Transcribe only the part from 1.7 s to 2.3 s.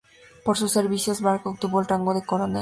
el rango de